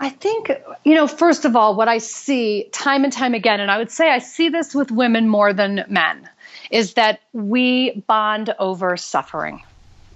[0.00, 0.50] I think,
[0.82, 3.90] you know, first of all, what I see time and time again, and I would
[3.90, 6.26] say I see this with women more than men,
[6.70, 9.62] is that we bond over suffering.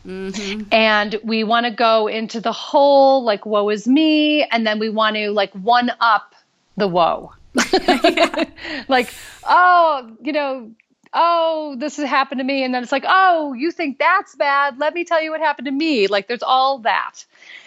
[0.06, 0.72] Mm-hmm.
[0.72, 4.44] And we want to go into the whole, like, woe is me.
[4.44, 6.34] And then we want to, like, one up
[6.76, 7.32] the woe.
[8.88, 9.12] like,
[9.44, 10.70] oh, you know,
[11.12, 12.64] oh, this has happened to me.
[12.64, 14.78] And then it's like, oh, you think that's bad.
[14.78, 16.06] Let me tell you what happened to me.
[16.06, 17.24] Like, there's all that.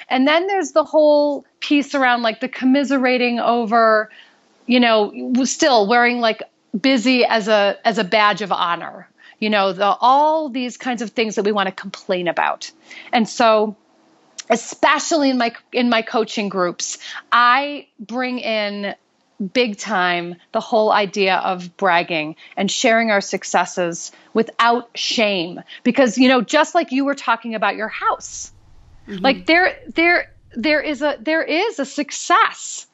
[0.10, 4.10] And then there's the whole piece around like the commiserating over,
[4.66, 6.44] you know, still wearing like
[6.80, 9.08] busy as a as a badge of honor.
[9.42, 12.72] You know, the all these kinds of things that we want to complain about.
[13.12, 13.76] And so
[14.50, 16.98] especially in my in my coaching groups,
[17.34, 18.96] I bring in
[19.54, 26.30] big time the whole idea of bragging and sharing our successes without shame because you
[26.30, 28.52] know just like you were talking about your house
[29.08, 29.24] Mm-hmm.
[29.24, 32.88] Like there there there is a there is a success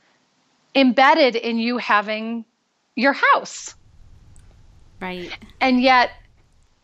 [0.73, 2.45] embedded in you having
[2.95, 3.75] your house.
[4.99, 5.31] Right.
[5.61, 6.11] And yet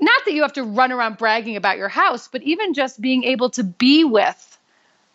[0.04, 3.24] not that you have to run around bragging about your house, but even just being
[3.24, 4.58] able to be with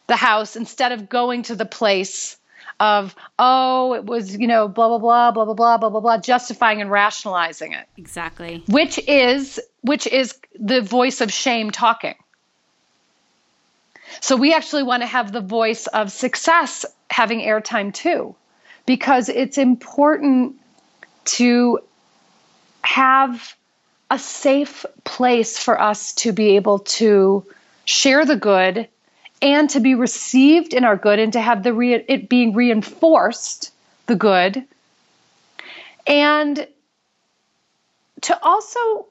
[0.07, 2.37] the house instead of going to the place
[2.81, 6.19] of oh it was you know blah blah blah blah blah blah blah blah blah
[6.19, 7.87] justifying and rationalizing it.
[7.97, 8.63] Exactly.
[8.69, 12.15] Which is which is the voice of shame talking.
[14.21, 18.35] So we actually want to have the voice of success having airtime too,
[18.87, 20.57] because it's important
[21.25, 21.81] to
[22.83, 23.55] have
[24.11, 27.45] a safe place for us to be able to
[27.85, 28.89] share the good
[29.41, 33.73] and to be received in our good and to have the re- it being reinforced
[34.07, 34.65] the good.
[36.07, 36.67] And
[38.23, 39.07] to also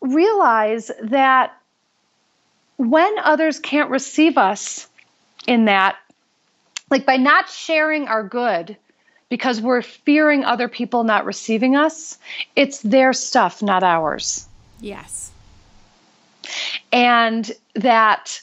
[0.00, 1.56] realize that
[2.76, 4.88] when others can't receive us
[5.46, 5.96] in that,
[6.90, 8.76] like by not sharing our good
[9.32, 12.18] because we're fearing other people not receiving us,
[12.54, 14.46] it's their stuff, not ours.
[14.78, 15.32] Yes.
[16.92, 18.42] And that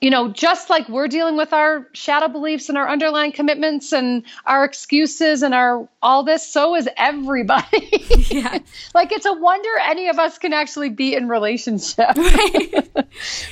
[0.00, 4.22] you know, just like we're dealing with our shadow beliefs and our underlying commitments and
[4.46, 8.04] our excuses and our all this, so is everybody.
[8.28, 8.58] Yeah.
[8.94, 12.10] like it's a wonder any of us can actually be in relationship.
[12.16, 12.88] Right.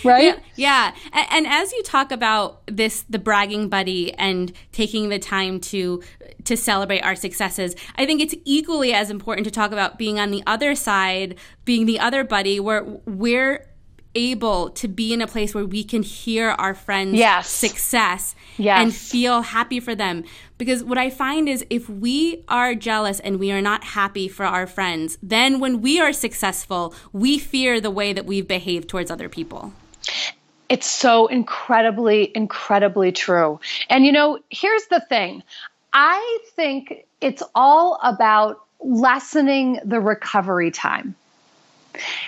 [0.04, 0.24] right?
[0.24, 0.38] Yeah.
[0.56, 0.94] yeah.
[1.12, 6.02] And, and as you talk about this, the bragging buddy and taking the time to
[6.44, 10.30] to celebrate our successes, I think it's equally as important to talk about being on
[10.30, 13.66] the other side, being the other buddy where we're
[14.16, 17.48] able to be in a place where we can hear our friends' yes.
[17.48, 18.82] success yes.
[18.82, 20.24] and feel happy for them.
[20.58, 24.46] Because what I find is if we are jealous and we are not happy for
[24.46, 29.10] our friends, then when we are successful, we fear the way that we've behaved towards
[29.10, 29.72] other people.
[30.68, 33.60] It's so incredibly, incredibly true.
[33.88, 35.42] And you know, here's the thing
[35.92, 41.14] I think it's all about lessening the recovery time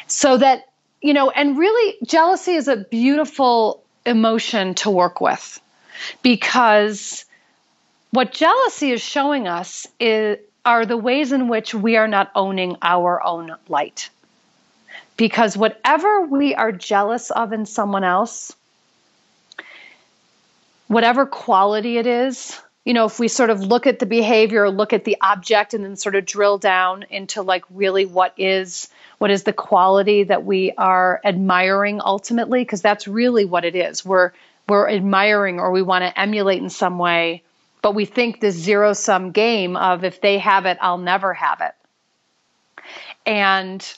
[0.06, 0.67] so that
[1.00, 5.60] you know, and really, jealousy is a beautiful emotion to work with
[6.22, 7.24] because
[8.10, 12.76] what jealousy is showing us is, are the ways in which we are not owning
[12.82, 14.10] our own light.
[15.16, 18.54] Because whatever we are jealous of in someone else,
[20.86, 24.92] whatever quality it is, you know, if we sort of look at the behavior, look
[24.92, 29.30] at the object, and then sort of drill down into like really what is what
[29.30, 32.62] is the quality that we are admiring ultimately?
[32.62, 34.04] Because that's really what it is.
[34.04, 34.32] We're
[34.68, 37.42] we're admiring or we want to emulate in some way
[37.82, 41.60] but we think this zero sum game of if they have it i'll never have
[41.60, 41.74] it.
[43.26, 43.94] And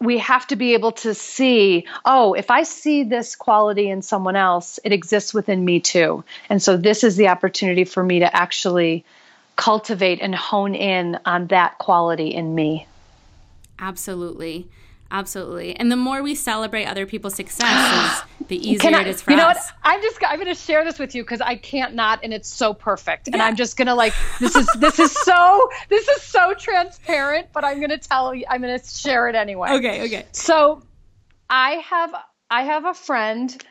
[0.00, 4.36] we have to be able to see oh if i see this quality in someone
[4.36, 6.24] else it exists within me too.
[6.48, 9.04] And so this is the opportunity for me to actually
[9.60, 12.86] cultivate and hone in on that quality in me.
[13.78, 14.70] Absolutely.
[15.10, 15.76] Absolutely.
[15.76, 19.36] And the more we celebrate other people's successes, the easier I, it is for us.
[19.36, 19.56] you know us.
[19.56, 19.74] What?
[19.84, 22.48] I'm just I'm going to share this with you because I can't not and it's
[22.48, 23.28] so perfect.
[23.28, 23.34] Yeah.
[23.34, 27.48] And I'm just going to like this is this is so this is so transparent,
[27.52, 29.72] but I'm going to tell you I'm going to share it anyway.
[29.72, 30.26] Okay, okay.
[30.32, 30.80] So
[31.50, 32.14] I have
[32.48, 33.62] I have a friend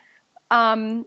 [0.52, 1.04] um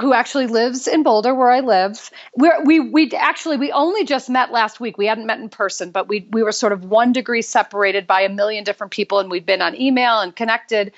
[0.00, 2.10] who actually lives in Boulder, where I live.
[2.36, 4.98] We're, we we actually we only just met last week.
[4.98, 8.22] We hadn't met in person, but we we were sort of one degree separated by
[8.22, 10.92] a million different people, and we've been on email and connected.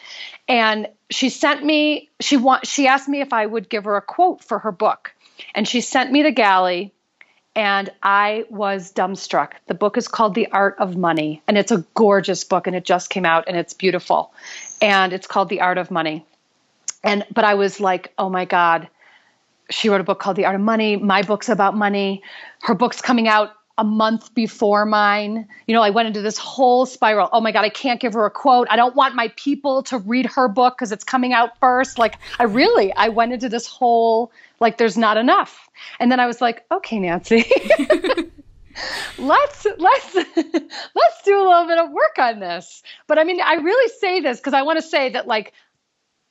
[0.49, 4.03] And she sent me she want she asked me if I would give her a
[4.03, 5.15] quote for her book,
[5.55, 6.93] and she sent me the galley.
[7.55, 9.53] and I was dumbstruck.
[9.67, 12.85] The book is called The Art of Money, and it's a gorgeous book, and it
[12.85, 14.33] just came out, and it's beautiful.
[14.81, 16.25] And it's called The Art of Money.
[17.05, 18.89] And but I was like, oh my God,
[19.73, 20.97] she wrote a book called The Art of Money.
[20.97, 22.23] My book's about money.
[22.63, 25.49] Her book's coming out a month before mine.
[25.67, 27.29] You know, I went into this whole spiral.
[27.33, 28.69] Oh my God, I can't give her a quote.
[28.71, 31.99] I don't want my people to read her book because it's coming out first.
[31.99, 35.71] Like, I really, I went into this whole, like, there's not enough.
[35.99, 37.51] And then I was like, okay, Nancy.
[39.19, 43.57] let's let's let's do a little bit of work on this but i mean i
[43.57, 45.53] really say this because i want to say that like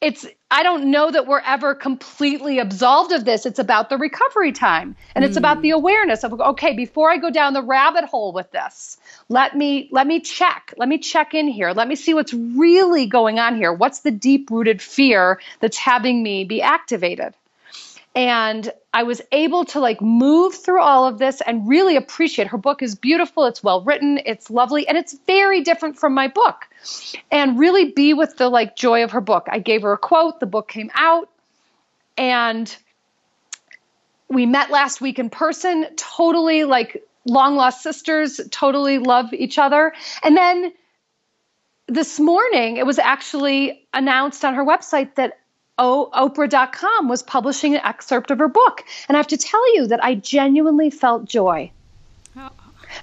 [0.02, 3.46] it's i don't know that we're ever completely absolved of this.
[3.46, 5.40] It's about the recovery time and it's mm.
[5.40, 8.98] about the awareness of okay before i go down the rabbit hole with this
[9.30, 11.72] let me let me check let me check in here.
[11.72, 13.72] Let me see what's really going on here.
[13.72, 17.34] What's the deep rooted fear that's having me be activated
[18.16, 22.58] and I was able to like move through all of this and really appreciate her
[22.58, 26.68] book is beautiful, it's well written, it's lovely, and it's very different from my book.
[27.32, 29.48] And really be with the like joy of her book.
[29.50, 31.30] I gave her a quote, the book came out,
[32.18, 32.76] and
[34.28, 39.94] we met last week in person, totally like long lost sisters, totally love each other.
[40.24, 40.74] And then
[41.88, 45.38] this morning, it was actually announced on her website that
[45.82, 48.86] o- Oprah.com was publishing an excerpt of her book.
[49.10, 51.72] And I have to tell you that I genuinely felt joy.
[52.38, 52.52] Oh.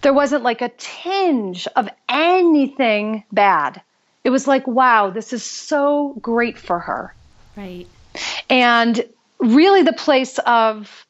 [0.03, 3.83] There wasn't like a tinge of anything bad.
[4.24, 7.14] It was like, wow, this is so great for her.
[7.57, 7.87] Right.
[8.49, 9.05] And
[9.39, 11.07] really the place of,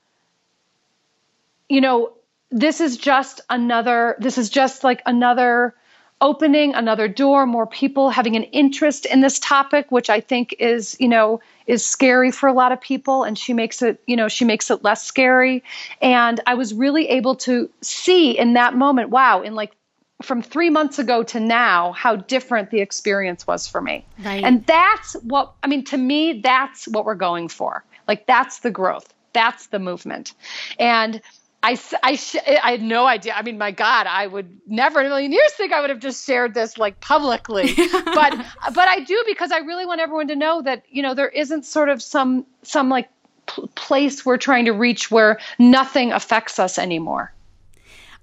[1.69, 2.13] you know,
[2.51, 5.75] this is just another, this is just like another
[6.21, 10.97] opening another door, more people having an interest in this topic, which I think is,
[10.99, 13.23] you know, is scary for a lot of people.
[13.23, 15.63] And she makes it, you know, she makes it less scary.
[16.03, 19.73] And I was really able to see in that moment, wow, in like
[20.21, 24.05] from three months ago to now, how different the experience was for me.
[24.25, 24.43] Right.
[24.43, 27.85] And that's what, I mean, to me, that's what we're going for.
[28.09, 29.15] Like, that's the growth.
[29.33, 30.33] That's the movement.
[30.81, 31.21] And
[31.63, 33.35] I, I, sh- I had no idea.
[33.35, 35.99] I mean, my God, I would never in a million years think I would have
[35.99, 37.75] just shared this like publicly.
[37.93, 41.29] but but I do because I really want everyone to know that you know there
[41.29, 43.09] isn't sort of some some like
[43.49, 47.33] p- place we're trying to reach where nothing affects us anymore.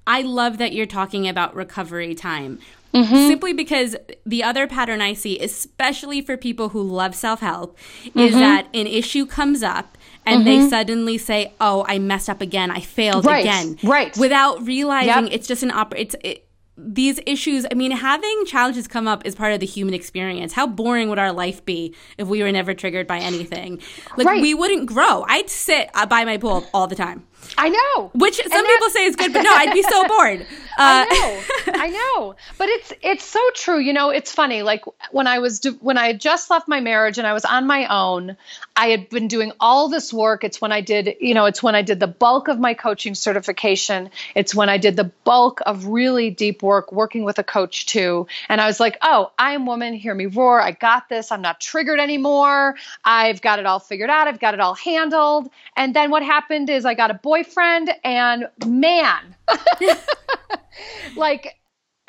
[0.07, 2.59] I love that you're talking about recovery time.
[2.93, 3.27] Mm-hmm.
[3.27, 8.19] Simply because the other pattern I see, especially for people who love self help, mm-hmm.
[8.19, 10.63] is that an issue comes up and mm-hmm.
[10.63, 12.71] they suddenly say, "Oh, I messed up again.
[12.71, 13.41] I failed right.
[13.41, 14.15] again." Right.
[14.17, 15.33] Without realizing yep.
[15.33, 15.93] it's just an op.
[15.95, 16.45] It's it,
[16.77, 20.51] these issues, I mean, having challenges come up is part of the human experience.
[20.53, 23.81] How boring would our life be if we were never triggered by anything?
[24.17, 24.41] Like, right.
[24.41, 25.23] we wouldn't grow.
[25.27, 27.25] I'd sit uh, by my pool all the time.
[27.57, 28.11] I know.
[28.13, 30.41] Which some people say is good, but no, I'd be so bored.
[30.77, 33.79] Uh, I know, I know, but it's it's so true.
[33.79, 34.61] You know, it's funny.
[34.61, 37.65] Like when I was when I had just left my marriage and I was on
[37.65, 38.35] my own,
[38.75, 40.43] I had been doing all this work.
[40.43, 43.15] It's when I did, you know, it's when I did the bulk of my coaching
[43.15, 44.09] certification.
[44.35, 48.27] It's when I did the bulk of really deep work, working with a coach too.
[48.49, 49.93] And I was like, oh, I am woman.
[49.93, 50.61] Hear me roar.
[50.61, 51.31] I got this.
[51.31, 52.75] I'm not triggered anymore.
[53.05, 54.27] I've got it all figured out.
[54.27, 55.49] I've got it all handled.
[55.77, 59.35] And then what happened is I got a boyfriend, and man.
[61.15, 61.55] like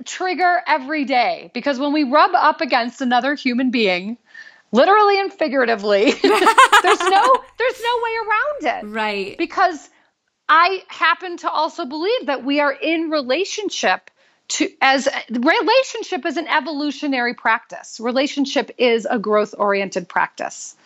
[0.05, 1.51] trigger every day.
[1.55, 4.19] Because when we rub up against another human being
[4.73, 8.87] literally and figuratively there's no there's no way around it.
[8.87, 9.39] Right.
[9.39, 9.89] Because
[10.49, 14.11] i happen to also believe that we are in relationship
[14.49, 17.99] to as relationship is an evolutionary practice.
[18.01, 20.77] Relationship is a growth oriented practice.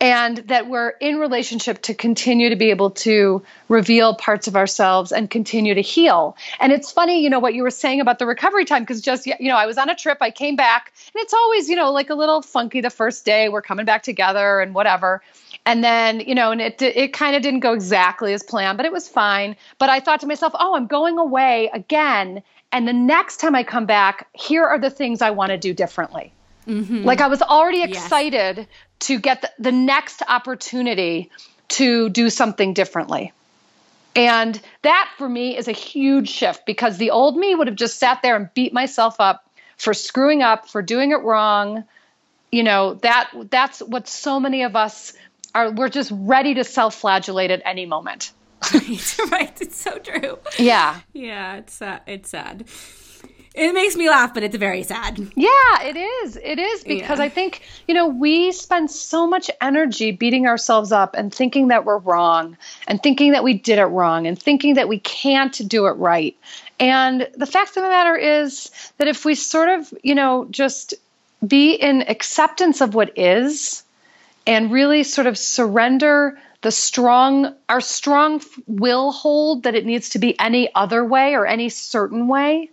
[0.00, 5.12] And that we're in relationship to continue to be able to reveal parts of ourselves
[5.12, 6.36] and continue to heal.
[6.60, 9.26] And it's funny you know what you were saying about the recovery time because just
[9.26, 11.92] you know i was on a trip i came back and it's always you know
[11.92, 15.22] like a little funky the first day we're coming back together and whatever.
[15.64, 18.86] And then you know and it it kind of didn't go exactly as planned but
[18.86, 19.56] it was fine.
[19.78, 22.42] But i thought to myself oh i'm going away again
[22.72, 25.72] and the next time I come back, here are the things I want to do
[25.72, 26.32] differently.
[26.66, 27.04] Mm-hmm.
[27.04, 28.66] Like I was already excited yes.
[29.00, 31.30] to get the, the next opportunity
[31.68, 33.32] to do something differently.
[34.14, 37.98] And that for me is a huge shift because the old me would have just
[37.98, 41.84] sat there and beat myself up for screwing up, for doing it wrong.
[42.50, 45.12] You know, that that's what so many of us
[45.54, 48.32] are we're just ready to self-flagellate at any moment.
[48.74, 49.60] Right, right.
[49.60, 50.38] It's so true.
[50.58, 51.00] Yeah.
[51.12, 52.66] Yeah, it's uh, it's sad.
[53.54, 55.18] It makes me laugh, but it's very sad.
[55.34, 56.36] Yeah, it is.
[56.36, 57.24] It is because Yeah.
[57.24, 61.86] I think, you know, we spend so much energy beating ourselves up and thinking that
[61.86, 65.86] we're wrong and thinking that we did it wrong and thinking that we can't do
[65.86, 66.36] it right.
[66.78, 70.92] And the fact of the matter is that if we sort of, you know, just
[71.46, 73.82] be in acceptance of what is
[74.46, 80.18] and really sort of surrender the strong our strong will hold that it needs to
[80.18, 82.70] be any other way or any certain way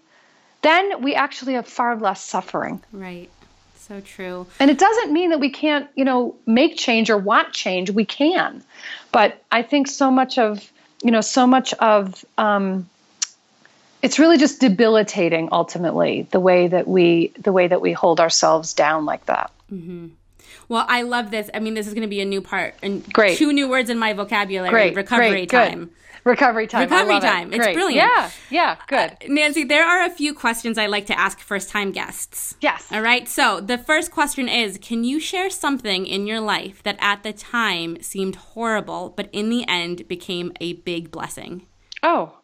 [0.64, 2.82] then we actually have far less suffering.
[2.94, 3.30] Right.
[3.76, 4.48] So true.
[4.62, 7.92] and it doesn't mean that we can't you know make change or want change.
[7.92, 8.64] We can.
[9.12, 10.72] But i think so much of
[11.04, 12.90] you know so much of um,
[14.02, 18.74] it's really just debilitating ultimately the way that we the way that we hold ourselves
[18.74, 19.52] down like that
[20.70, 21.50] Well, I love this.
[21.54, 23.38] I mean, this is going to be a new part and Great.
[23.38, 24.70] two new words in my vocabulary.
[24.70, 25.80] great Recovery great, time.
[25.86, 25.90] good.
[26.26, 27.28] recovery time Recovery love it.
[27.28, 27.54] time.
[27.54, 27.74] It's Great.
[27.76, 28.10] brilliant.
[28.10, 31.70] yeah yeah good uh, Nancy, there are a few questions I like to ask first
[31.70, 32.56] time guests.
[32.62, 33.28] yes All right.
[33.28, 37.34] So the first question is Can you share something in your life that at the
[37.34, 41.68] time seemed horrible, but in the end became a big blessing?
[42.02, 42.38] Oh,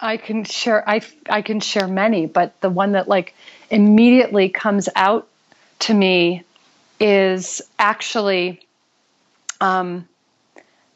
[0.00, 0.88] I can share.
[0.88, 3.34] I I can share many, but the one that like
[3.70, 5.28] immediately comes out
[5.80, 6.44] to me
[7.00, 8.66] is actually
[9.60, 10.08] um,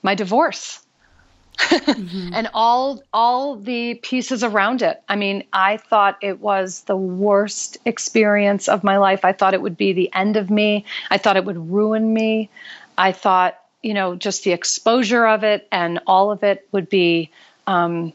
[0.02, 0.80] my divorce.
[1.86, 5.02] and all all the pieces around it.
[5.08, 9.24] I mean, I thought it was the worst experience of my life.
[9.24, 10.86] I thought it would be the end of me.
[11.10, 12.48] I thought it would ruin me.
[12.96, 17.30] I thought, you know, just the exposure of it and all of it would be
[17.66, 18.12] um,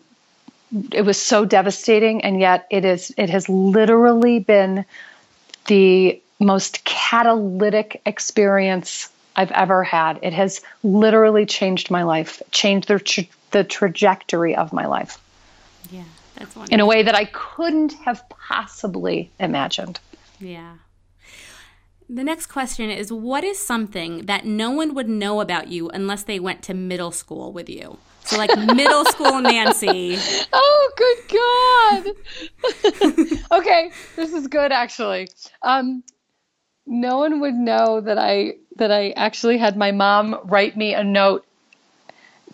[0.92, 4.84] it was so devastating and yet it is it has literally been
[5.68, 10.20] the most catalytic experience I've ever had.
[10.24, 15.20] It has literally changed my life, changed the, tra- the trajectory of my life
[15.92, 16.04] Yeah,
[16.36, 16.68] that's one.
[16.72, 20.00] in a way that I couldn't have possibly imagined.
[20.40, 20.76] Yeah.
[22.10, 26.24] The next question is What is something that no one would know about you unless
[26.24, 27.98] they went to middle school with you?
[28.24, 30.18] So, like middle school Nancy.
[30.54, 31.18] Oh, good
[33.02, 33.50] God.
[33.60, 35.28] okay, this is good actually.
[35.62, 36.04] Um,
[36.88, 41.04] no one would know that I that I actually had my mom write me a
[41.04, 41.46] note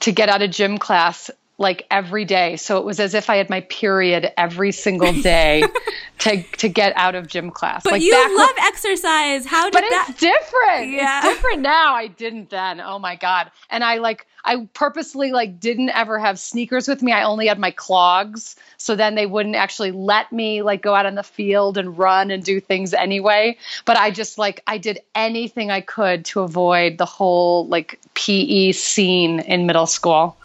[0.01, 2.55] to get out of gym class like every day.
[2.55, 5.63] So it was as if I had my period every single day
[6.19, 7.83] to to get out of gym class.
[7.83, 9.45] But like you back when- love exercise.
[9.45, 10.07] How did but that?
[10.09, 10.91] it's different.
[10.91, 11.19] Yeah.
[11.19, 11.93] It's different now.
[11.93, 12.81] I didn't then.
[12.81, 13.51] Oh my god.
[13.69, 17.11] And I like I purposely like didn't ever have sneakers with me.
[17.13, 18.55] I only had my clogs.
[18.77, 22.31] So then they wouldn't actually let me like go out on the field and run
[22.31, 23.57] and do things anyway.
[23.85, 28.71] But I just like I did anything I could to avoid the whole like PE
[28.71, 30.35] scene in middle school.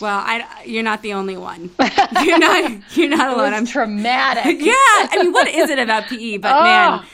[0.00, 1.70] Well, I, you're not the only one.
[2.24, 2.96] You're not.
[2.96, 3.52] You're not alone.
[3.54, 3.66] I'm.
[3.66, 4.56] traumatic.
[4.60, 4.72] Yeah.
[4.76, 6.38] I mean, what is it about PE?
[6.38, 6.62] But Oh.
[6.62, 7.04] man,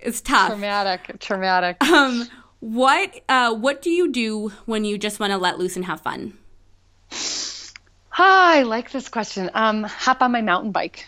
[0.00, 0.48] it's tough.
[0.48, 1.16] Traumatic.
[1.20, 1.82] Traumatic.
[1.82, 2.28] Um,
[2.60, 6.00] what uh, what do you do when you just want to let loose and have
[6.00, 6.34] fun?
[8.18, 9.50] Ah, I like this question.
[9.54, 11.06] Um, hop on my mountain bike.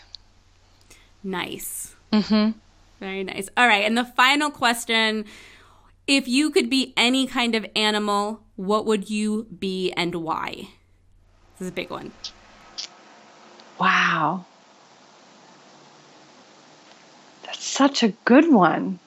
[1.22, 1.94] Nice.
[2.12, 2.58] Mm-hmm.
[3.00, 3.48] Very nice.
[3.56, 5.24] All right, and the final question:
[6.06, 10.68] If you could be any kind of animal, what would you be and why?
[11.58, 12.12] This is a big one.
[13.78, 14.44] Wow.
[17.44, 18.98] That's such a good one.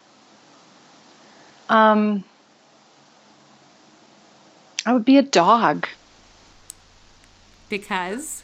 [1.70, 2.24] Um,
[4.86, 5.88] I would be a dog
[7.70, 8.44] Because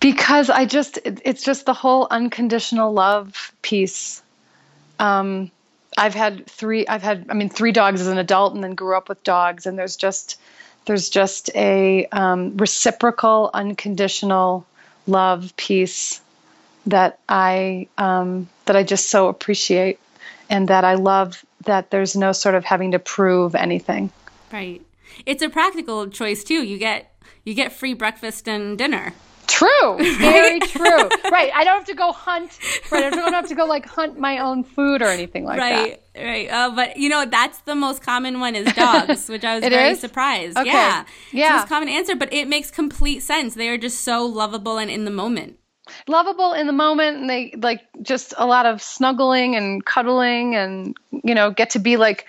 [0.00, 4.22] because I just, it- it's just the whole unconditional love piece.
[4.98, 5.50] Um,
[5.96, 8.96] I've had three, I've had, I mean, three dogs as an adult and then grew
[8.96, 9.66] up with dogs.
[9.66, 10.38] And there's just,
[10.86, 14.66] there's just a um, reciprocal, unconditional
[15.06, 16.20] love piece
[16.86, 19.98] that I um, that I just so appreciate,
[20.48, 24.10] and that I love that there's no sort of having to prove anything.
[24.52, 24.80] right,
[25.26, 26.62] it's a practical choice too.
[26.62, 27.12] You get
[27.44, 29.12] you get free breakfast and dinner.
[29.56, 31.08] True, very true.
[31.30, 32.58] Right, I don't have to go hunt.
[32.90, 35.70] Right, I don't have to go like hunt my own food or anything like that.
[35.70, 36.48] right, right.
[36.50, 39.90] Uh, but you know that's the most common one is dogs, which I was very
[39.90, 40.00] is?
[40.00, 40.58] surprised.
[40.58, 40.70] Okay.
[40.72, 41.56] Yeah, It's the Yeah.
[41.56, 43.54] most common answer, but it makes complete sense.
[43.54, 45.58] They are just so lovable and in the moment.
[46.08, 50.96] Lovable in the moment, and they like just a lot of snuggling and cuddling, and
[51.24, 52.26] you know, get to be like.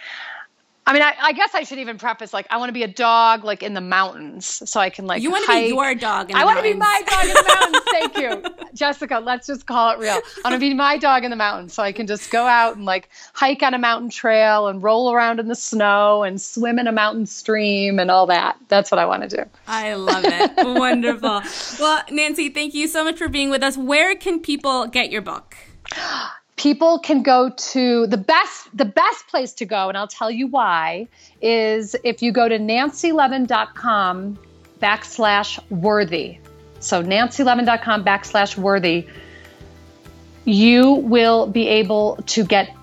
[0.88, 2.88] I mean, I, I guess I should even preface like I want to be a
[2.88, 5.22] dog like in the mountains, so I can like.
[5.22, 6.30] You want to be your dog.
[6.30, 7.84] In the I want to be my dog in the mountains.
[7.92, 9.20] Thank you, Jessica.
[9.20, 10.14] Let's just call it real.
[10.14, 12.78] I want to be my dog in the mountains, so I can just go out
[12.78, 16.80] and like hike on a mountain trail and roll around in the snow and swim
[16.80, 18.58] in a mountain stream and all that.
[18.70, 19.44] That's what I want to do.
[19.68, 20.52] I love it.
[20.58, 21.42] Wonderful.
[21.82, 23.76] Well, Nancy, thank you so much for being with us.
[23.76, 25.58] Where can people get your book?
[26.58, 30.48] people can go to the best the best place to go and i'll tell you
[30.48, 31.08] why
[31.42, 34.38] is if you go to nancylevin.com
[34.80, 36.38] backslash worthy.
[36.80, 39.08] So nancylevin.com backslash worthy
[40.46, 42.74] you will be able to get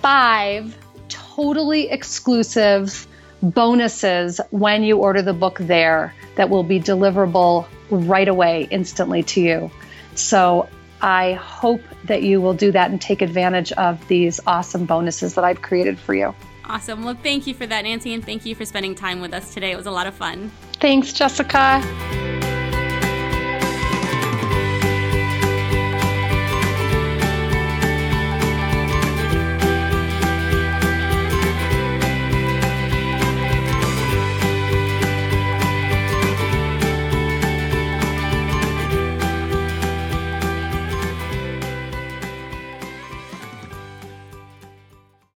[0.00, 0.76] five
[1.08, 3.06] totally exclusive
[3.42, 9.40] bonuses when you order the book there that will be deliverable right away instantly to
[9.40, 9.70] you.
[10.14, 10.66] So
[11.04, 15.44] I hope that you will do that and take advantage of these awesome bonuses that
[15.44, 16.34] I've created for you.
[16.64, 17.04] Awesome.
[17.04, 19.70] Well, thank you for that, Nancy, and thank you for spending time with us today.
[19.70, 20.50] It was a lot of fun.
[20.80, 21.82] Thanks, Jessica.